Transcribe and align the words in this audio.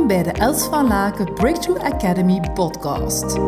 Welkom 0.00 0.22
bij 0.22 0.32
de 0.32 0.38
Els 0.38 0.64
van 0.64 0.86
Laken 0.86 1.34
Breakthrough 1.34 1.84
Academy 1.84 2.40
podcast. 2.54 3.38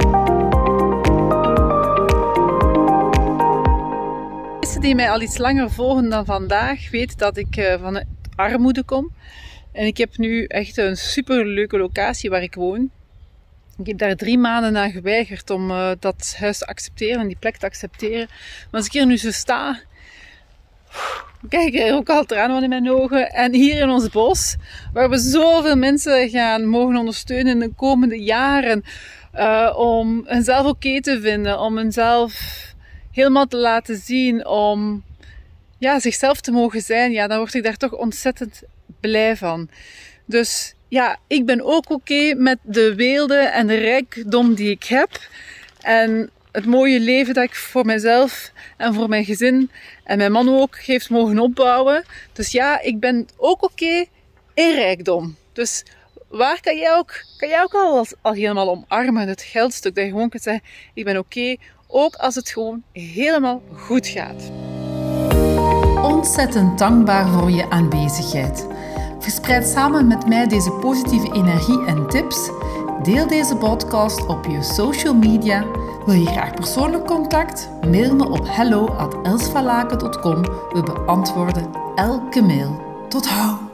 Mensen 4.61 4.81
die 4.81 4.95
mij 4.95 5.11
al 5.11 5.23
iets 5.23 5.39
langer 5.39 5.71
volgen 5.71 6.11
dan 6.11 6.25
vandaag 6.25 6.91
weten 6.91 7.19
dat 7.19 7.37
ik 7.37 7.57
uh, 7.57 7.81
van 7.81 8.05
armoede 8.35 8.85
kom. 8.85 9.13
En 9.73 9.87
ik 9.87 9.97
heb 9.97 10.17
nu 10.17 10.45
echt 10.45 10.77
een 10.77 10.97
superleuke 10.97 11.79
locatie 11.79 12.31
waar 12.31 12.43
ik 12.43 12.55
woon. 12.55 12.91
Ik 13.79 13.87
heb 13.87 13.99
daar 13.99 14.17
drie 14.17 14.39
maanden 14.39 14.77
aan 14.77 14.91
geweigerd 14.91 15.51
om 15.51 15.71
uh, 15.71 15.91
dat 15.99 16.35
huis 16.39 16.59
te 16.59 16.67
accepteren 16.67 17.21
en 17.21 17.27
die 17.27 17.39
plek 17.41 17.57
te 17.57 17.67
accepteren. 17.67 18.27
Maar 18.71 18.81
als 18.81 18.87
ik 18.87 18.93
hier 18.93 19.07
nu 19.07 19.17
zo 19.17 19.31
sta, 19.31 19.81
kijk 21.49 21.75
er 21.75 21.95
ook 21.95 22.09
al 22.09 22.25
tranen 22.25 22.63
in 22.63 22.69
mijn 22.69 22.91
ogen. 22.91 23.33
En 23.33 23.55
hier 23.55 23.77
in 23.77 23.89
ons 23.89 24.09
bos, 24.09 24.57
waar 24.93 25.11
we 25.11 25.19
zoveel 25.19 25.77
mensen 25.77 26.29
gaan 26.29 26.67
mogen 26.67 26.97
ondersteunen 26.97 27.53
in 27.53 27.59
de 27.59 27.75
komende 27.77 28.23
jaren. 28.23 28.85
Uh, 29.35 29.75
om 29.77 30.23
hunzelf 30.27 30.67
oké 30.67 31.01
te 31.01 31.21
vinden, 31.21 31.61
om 31.61 31.77
hunzelf 31.77 32.33
helemaal 33.13 33.47
te 33.47 33.57
laten 33.57 33.97
zien, 33.97 34.47
om 34.47 35.03
ja, 35.79 36.01
zichzelf 36.01 36.41
te 36.41 36.51
mogen 36.51 36.81
zijn, 36.81 37.13
ja, 37.13 37.27
dan 37.27 37.39
word 37.39 37.55
ik 37.55 37.63
daar 37.63 37.77
toch 37.77 37.93
ontzettend 37.93 38.63
blij 39.01 39.37
van. 39.37 39.69
Dus 40.25 40.75
ja, 40.89 41.19
ik 41.27 41.47
ben 41.47 41.65
ook 41.65 41.91
oké 41.91 42.35
met 42.35 42.59
de 42.63 42.95
weelde 42.95 43.37
en 43.37 43.67
de 43.67 43.75
rijkdom 43.75 44.55
die 44.55 44.71
ik 44.71 44.85
heb. 44.85 45.11
En 45.81 46.31
het 46.53 46.67
mooie 46.67 47.01
leven 47.01 47.35
dat 47.35 47.45
ik 47.45 47.55
voor 47.55 47.85
mezelf 47.85 48.53
en 48.77 48.95
voor 48.95 49.09
mijn 49.09 49.25
gezin 49.25 49.71
en 50.05 50.19
mijn 50.19 50.33
man 50.33 50.49
ook 50.49 50.79
heeft 50.79 51.11
mogen 51.11 51.39
opbouwen. 51.39 52.05
Dus 52.33 52.53
ja, 52.53 52.81
ik 52.81 53.01
ben 53.01 53.29
ook 53.37 53.63
oké 53.63 54.05
in 54.55 54.75
rijkdom. 54.75 55.37
Dus 55.53 55.85
waar 56.29 56.61
kan 56.61 56.77
jij 56.77 56.95
ook, 56.97 57.25
kan 57.37 57.49
jij 57.49 57.63
ook 57.63 57.75
al, 57.75 58.07
al 58.21 58.33
helemaal 58.33 58.71
omarmen, 58.71 59.29
het 59.29 59.43
geldstuk, 59.43 59.95
dat 59.95 60.05
je 60.05 60.11
gewoon 60.11 60.29
kunt 60.29 60.43
zeggen, 60.43 60.63
ik 60.95 61.05
ben 61.05 61.19
oké, 61.19 61.57
ook 61.87 62.15
als 62.15 62.35
het 62.35 62.49
gewoon 62.49 62.83
helemaal 62.93 63.63
goed 63.73 64.07
gaat. 64.07 64.51
Ontzettend 66.03 66.79
dankbaar 66.79 67.29
voor 67.29 67.51
je 67.51 67.71
aanwezigheid. 67.71 68.67
Verspreid 69.19 69.67
samen 69.67 70.07
met 70.07 70.27
mij 70.27 70.47
deze 70.47 70.71
positieve 70.71 71.33
energie 71.33 71.85
en 71.87 72.09
tips. 72.09 72.51
Deel 73.03 73.27
deze 73.27 73.57
podcast 73.57 74.27
op 74.27 74.47
je 74.47 74.63
social 74.63 75.15
media. 75.15 75.82
Wil 76.05 76.15
je 76.15 76.27
graag 76.27 76.55
persoonlijk 76.55 77.07
contact? 77.07 77.69
Mail 77.87 78.15
me 78.15 78.29
op 78.29 78.49
hello@elsvalaken.com. 78.49 80.43
We 80.43 80.83
beantwoorden 80.83 81.71
elke 81.95 82.43
mail. 82.43 82.81
Tot 83.09 83.29
hou! 83.29 83.72